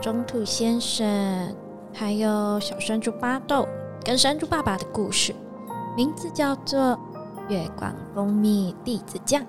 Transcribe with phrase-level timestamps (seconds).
[0.00, 1.54] 中兔先生，
[1.92, 3.68] 还有小山猪巴豆
[4.02, 5.34] 跟山猪爸爸的故事，
[5.94, 6.80] 名字叫做
[7.50, 9.42] 《月光蜂蜜栗子酱》。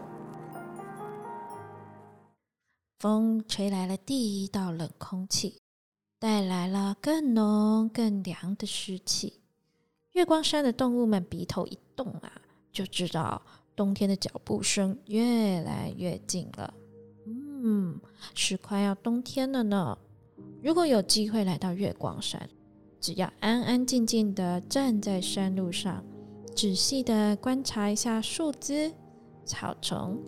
[3.00, 5.62] 风吹来了第一道冷空气，
[6.20, 9.40] 带来了更浓更凉的湿气。
[10.12, 12.30] 月光山的动物们鼻头一动啊，
[12.74, 13.42] 就知道
[13.74, 16.74] 冬天的脚步声越来越近了。
[17.26, 18.02] 嗯，
[18.36, 19.98] 是快要冬天了呢。
[20.64, 22.48] 如果有机会来到月光山，
[23.00, 26.04] 只要安安静静的站在山路上，
[26.56, 28.94] 仔细的观察一下树枝、
[29.44, 30.20] 草丛、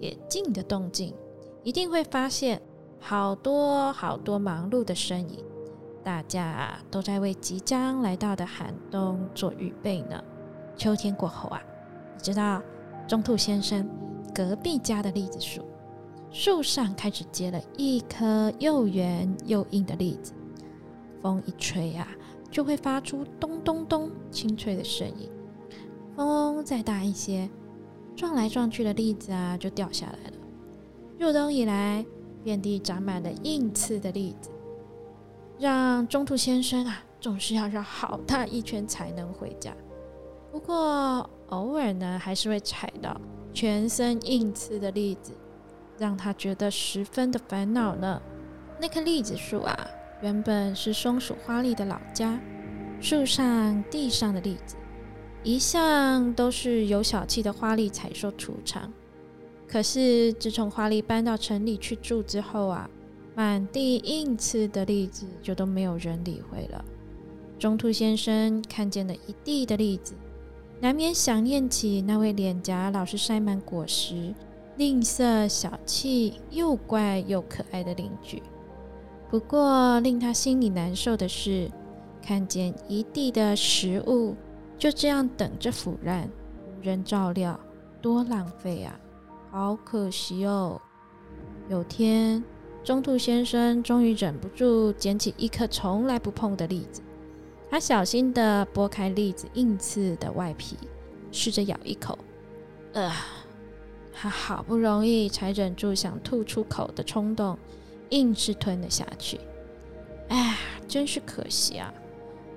[0.00, 1.14] 野径的动静，
[1.62, 2.62] 一定会发现
[2.98, 5.44] 好多好多忙碌的身影。
[6.02, 10.22] 大家都在为即将来到的寒冬做预备呢。
[10.76, 11.62] 秋天过后啊，
[12.14, 12.62] 你知道
[13.06, 13.86] 中兔先生
[14.34, 15.62] 隔壁家的栗子树。
[16.34, 20.32] 树上开始结了一颗又圆又硬的栗子，
[21.22, 22.08] 风一吹呀，
[22.50, 25.30] 就会发出咚咚咚清脆的声音。
[26.16, 27.48] 风再大一些，
[28.16, 30.36] 撞来撞去的栗子啊，就掉下来了。
[31.20, 32.04] 入冬以来，
[32.42, 34.50] 遍地长满了硬刺的栗子，
[35.56, 39.72] 让中途先生啊，总是要绕好大一圈才能回家。
[40.50, 43.20] 不过偶尔呢，还是会踩到
[43.52, 45.30] 全身硬刺的栗子。
[45.98, 48.20] 让他觉得十分的烦恼呢。
[48.80, 49.86] 那棵栗子树啊，
[50.20, 52.40] 原本是松鼠花栗的老家，
[53.00, 54.76] 树上、地上的栗子，
[55.42, 58.92] 一向都是有小气的花栗采收储藏。
[59.68, 62.88] 可是自从花栗搬到城里去住之后啊，
[63.34, 66.84] 满地硬刺的栗子就都没有人理会了。
[67.58, 70.14] 中兔先生看见了一地的栗子，
[70.80, 74.34] 难免想念起那位脸颊老是塞满果实。
[74.76, 78.42] 吝啬、小气、又怪又可爱的邻居。
[79.30, 81.70] 不过，令他心里难受的是，
[82.22, 84.34] 看见一地的食物
[84.76, 86.28] 就这样等着腐烂，
[86.66, 87.58] 无人照料，
[88.02, 88.98] 多浪费啊！
[89.50, 90.80] 好可惜哦。
[91.68, 92.42] 有天，
[92.82, 97.00] 中兔先生终于忍不住捡起一颗从来不碰的栗子，
[97.70, 100.76] 他小心地剥开栗子硬刺的外皮，
[101.30, 102.18] 试着咬一口，
[102.92, 103.12] 呃。
[104.14, 107.58] 他好不容易才忍住想吐出口的冲动，
[108.10, 109.40] 硬是吞了下去。
[110.28, 110.56] 哎，
[110.88, 111.92] 真是可惜啊！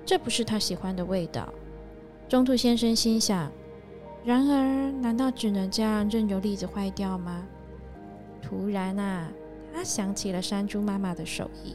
[0.06, 1.52] 这不是他喜欢的味道。
[2.28, 3.50] 中兔先生心想。
[4.24, 7.46] 然而，难道只能这样任由栗子坏掉吗？
[8.42, 9.28] 突然啊，
[9.72, 11.74] 他想起了山猪妈妈的手艺。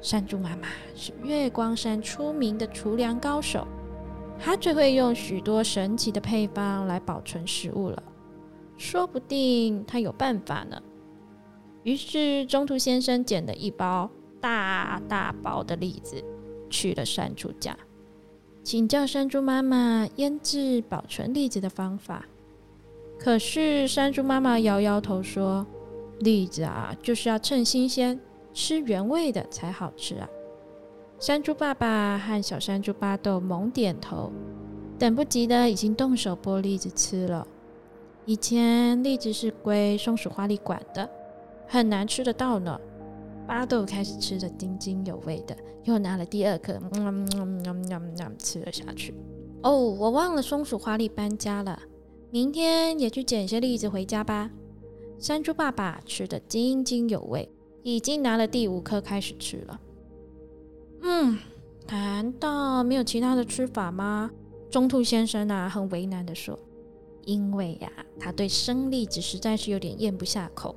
[0.00, 3.66] 山猪妈妈是月光山出名的厨粮高手，
[4.38, 8.02] 她最会用许多神奇的配方来保存食物了。
[8.76, 10.80] 说不定他有办法呢。
[11.82, 14.10] 于是，中途先生捡了一包
[14.40, 16.22] 大大包的栗子，
[16.68, 17.76] 去了山猪家，
[18.64, 22.26] 请教山猪妈妈腌制保存栗子的方法。
[23.18, 25.64] 可是，山猪妈妈摇摇头说
[26.20, 28.20] ：“栗子啊，就是要趁新鲜，
[28.52, 30.28] 吃原味的才好吃啊。”
[31.18, 34.30] 山猪爸爸和小山猪巴豆猛点头，
[34.98, 37.46] 等不及的已经动手剥栗子吃了。
[38.26, 41.08] 以前栗子是归松鼠花栗管的，
[41.68, 42.78] 很难吃得到呢。
[43.46, 49.14] 巴豆开始吃的津津有味的，又拿了第二颗，嗯嗯嗯嗯吃了下去。
[49.62, 51.80] 哦，我忘了松鼠花栗搬家了，
[52.32, 54.50] 明天也去捡些栗子回家吧。
[55.20, 57.48] 山猪爸爸吃的津津有味，
[57.84, 59.80] 已经拿了第五颗开始吃了。
[61.02, 61.38] 嗯，
[61.88, 64.32] 难道没有其他的吃法吗？
[64.68, 66.58] 中兔先生啊，很为难的说。
[67.26, 67.90] 因为呀，
[68.20, 70.74] 他对生栗子实在是有点咽不下口，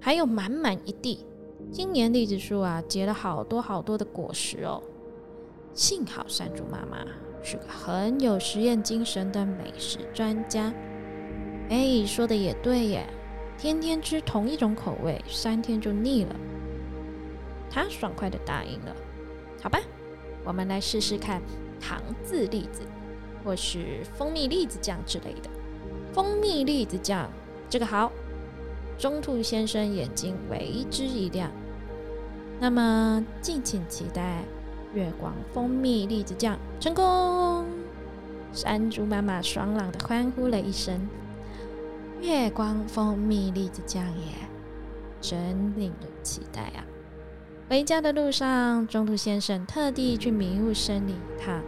[0.00, 1.26] 还有满满一地。
[1.70, 4.82] 今年栗子树啊，结了好多好多的果实哦。
[5.74, 7.04] 幸好山竹妈妈
[7.42, 10.72] 是个很有实验精神的美食专家。
[11.68, 13.06] 哎，说的也对耶，
[13.58, 16.34] 天天吃同一种口味，三天就腻了。
[17.70, 18.96] 他爽快的答应了。
[19.60, 19.78] 好吧，
[20.44, 21.42] 我们来试试看
[21.78, 22.80] 糖渍栗子，
[23.44, 25.50] 或是蜂蜜栗子酱之类的。
[26.14, 27.28] 蜂蜜栗子酱，
[27.68, 28.12] 这个好。
[28.96, 31.50] 中兔先生眼睛为之一亮。
[32.60, 34.44] 那么，敬请期待
[34.94, 37.66] 月光蜂蜜栗子酱成功！
[38.52, 41.08] 山猪妈妈爽朗的欢呼了一声
[42.22, 44.34] ：“月光蜂蜜栗子酱耶，
[45.20, 46.86] 真令人期待啊！”
[47.68, 51.60] 回家的路上，中兔先生特地去迷雾森林一趟，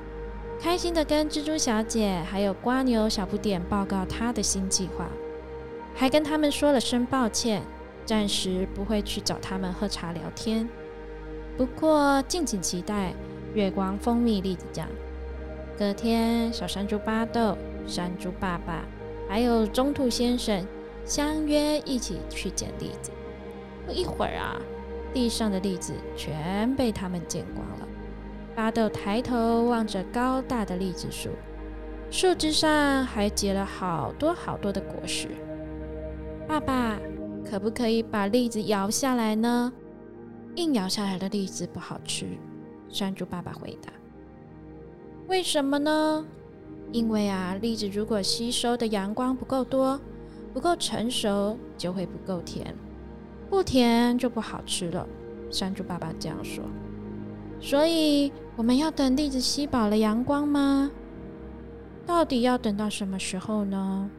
[0.61, 5.09] 开心的跟蜘蛛小姐还有瓜牛小不点报告他的新计划，
[5.95, 7.63] 还跟他们说了声抱歉。
[8.05, 10.69] 暂时不会去找他们喝茶聊天，
[11.57, 13.13] 不过敬请期待
[13.53, 14.87] 月光蜂蜜栗子酱。
[15.77, 18.85] 隔天，小山猪巴豆、山猪爸爸
[19.29, 20.65] 还有中兔先生
[21.05, 23.11] 相约一起去捡栗子。
[23.85, 24.55] 不一会儿啊，
[25.13, 27.86] 地上的栗子全被他们捡光了。
[28.57, 31.29] 巴豆抬头望着高大的栗子树，
[32.11, 35.29] 树枝上还结了好多好多的果实。
[36.49, 36.99] 爸爸。
[37.49, 39.73] 可不可以把栗子摇下来呢？
[40.57, 42.27] 硬摇下来的栗子不好吃。
[42.89, 43.93] 山猪爸爸回答
[45.31, 46.27] ：“为什么呢？
[46.91, 50.01] 因为啊，栗子如果吸收的阳光不够多，
[50.53, 52.75] 不够成熟，就会不够甜，
[53.49, 55.07] 不甜就不好吃了。”
[55.49, 56.65] 山猪爸爸这样说。
[57.61, 60.91] 所以我们要等栗子吸饱了阳光吗？
[62.07, 64.11] 到底要等到什么时候呢？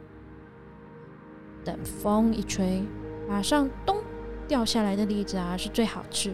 [1.64, 2.84] 等风一吹。
[3.28, 3.96] 马上咚
[4.46, 6.32] 掉下来的栗子啊，是最好吃，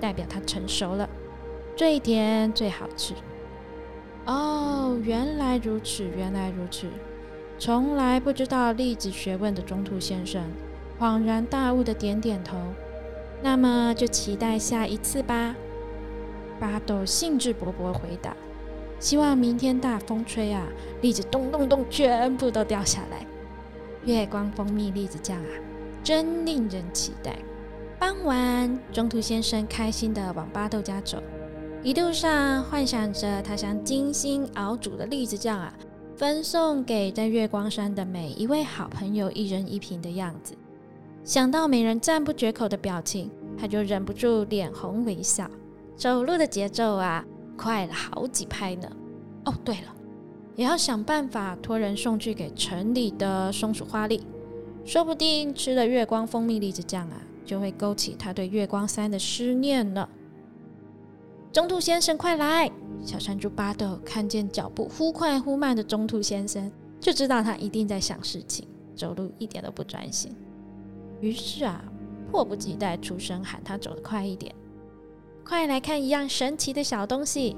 [0.00, 1.10] 代表它成熟了，
[1.76, 3.14] 最甜最好吃。
[4.26, 6.86] 哦，原来如此，原来如此，
[7.58, 10.42] 从来不知道栗子学问的中途先生
[11.00, 12.56] 恍然大悟的点点头。
[13.42, 15.56] 那么就期待下一次吧。
[16.60, 18.36] 巴豆兴致勃勃回答
[19.00, 20.66] ：“希望明天大风吹啊，
[21.00, 23.26] 栗子咚咚咚全部都掉下来。
[24.04, 25.50] 月光蜂蜜栗子酱啊！”
[26.04, 27.36] 真令人期待。
[27.98, 31.22] 傍晚，中途先生开心地往巴豆家走，
[31.82, 35.72] 一路上幻想着他将精心熬煮的栗子酱啊，
[36.16, 40.54] 分送给在月光山的每一位好朋友一人一瓶的样子。
[41.22, 45.46] 想到每人赞不绝口的表情，他就忍不住脸红微笑。
[46.00, 47.22] 走路的节奏啊，
[47.58, 48.90] 快了好几拍呢。
[49.44, 49.94] 哦，对了，
[50.56, 54.22] 也要想办法托人送去给城里的松鼠花栗。
[54.82, 60.08] 说不定吃了月光蜂蜜栗子酱啊，就会勾起他对月光山的思念了。
[61.52, 62.72] 中兔先生，快来！
[63.04, 70.34] 小山猪巴豆看见脚步忽快忽慢的中兔先生，就知道他一定在想事情，走路一点都不专心。
[71.20, 71.84] 于是啊，
[72.30, 74.54] 迫不及待出声喊他走得快一点，
[75.44, 77.56] 快来看一样神奇的小东西。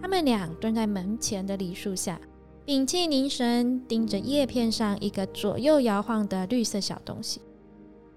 [0.00, 2.20] 他们俩蹲在门前的梨树下。
[2.64, 7.40] 屏气凝神，盯着叶片上一个左右摇晃的绿色小东西。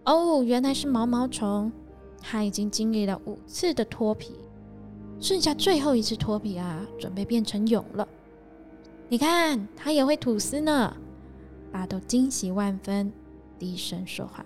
[0.03, 1.71] 哦，原来是毛毛虫。
[2.19, 4.33] 它已经经历了五次的脱皮，
[5.21, 8.07] 剩下最后一次脱皮啊，准备变成蛹了。
[9.07, 10.95] 你看，它也会吐丝呢。
[11.71, 13.11] 巴豆惊喜万分，
[13.57, 14.45] 低声说话，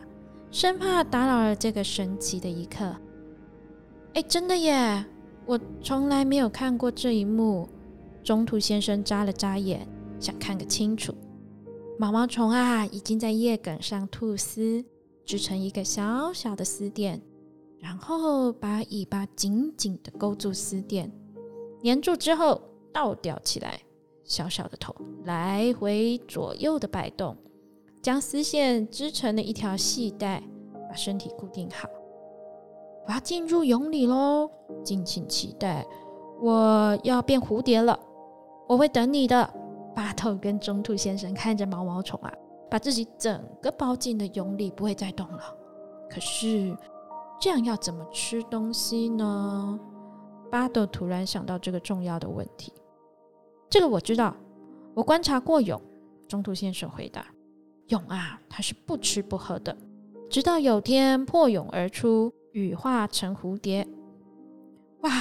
[0.52, 2.96] 生怕打扰了这个神奇的一刻。
[4.16, 5.06] 哎，真的耶！
[5.46, 7.70] 我从来没有看过这一幕。
[8.24, 9.88] 中途先生眨了眨眼。
[10.18, 11.14] 想看个清楚，
[12.00, 14.84] 毛毛虫啊，已经在叶梗上吐丝，
[15.26, 17.22] 织成一个小小的丝垫，
[17.78, 21.12] 然后把尾巴紧紧的勾住丝垫，
[21.84, 22.62] 粘住之后
[22.94, 23.82] 倒吊起来，
[24.24, 27.36] 小小的头来回左右的摆动，
[28.02, 30.42] 将丝线织成了一条细带，
[30.90, 31.90] 把身体固定好。
[33.08, 34.50] 我要进入蛹里喽，
[34.84, 35.86] 敬请期待！
[36.42, 37.98] 我要变蝴蝶了，
[38.68, 39.48] 我会等你的。
[39.96, 42.34] 巴豆跟中兔先生看着毛毛虫啊，
[42.70, 45.42] 把自己整个包进了蛹里，不会再动了。
[46.10, 46.76] 可是
[47.40, 49.80] 这样要怎么吃东西呢？
[50.52, 52.74] 巴豆突然想到这个重要的问题。
[53.70, 54.36] 这个我知道，
[54.94, 55.80] 我观察过蛹。
[56.28, 57.26] 中兔先生回答
[57.88, 59.78] ：“蛹啊，它是不吃不喝的，
[60.30, 63.88] 直到有天破蛹而出，羽化成蝴蝶。”
[65.04, 65.12] 哇！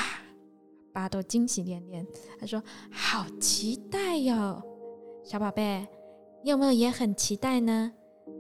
[0.93, 2.07] 巴豆惊喜连连，
[2.39, 2.63] 他说
[2.93, 4.63] ：“好期待哟，
[5.25, 5.87] 小宝贝，
[6.45, 7.93] 你有没有也很期待呢？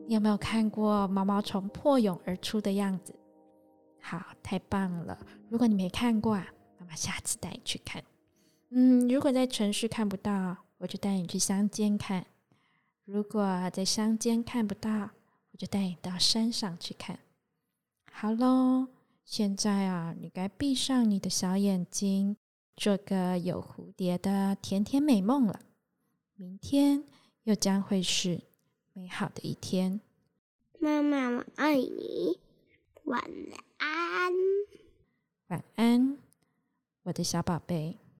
[0.07, 3.13] 你有没有看过毛毛虫破蛹而出的样子？
[4.01, 5.19] 好，太棒了！
[5.49, 6.47] 如果你没看过啊，
[6.79, 8.05] 妈妈下次带你去看。
[8.71, 12.23] 嗯，如果在城市看不到，我就带你去乡间看；
[13.05, 15.11] 如果在乡间看不到，
[15.51, 17.19] 我就带你到山上去看。
[18.16, 18.87] 好喽，
[19.25, 22.37] 现在啊，你该闭上你的小眼睛。”
[22.76, 25.61] 做个有蝴蝶的甜甜美梦了。
[26.37, 27.04] 明天
[27.42, 28.40] 又将会是
[28.92, 30.00] 美好的一天。
[30.78, 32.38] 妈妈，我爱你。
[33.04, 33.21] 晚
[33.78, 34.33] 安。
[35.49, 36.18] 晚安，
[37.02, 37.99] 我的小宝贝。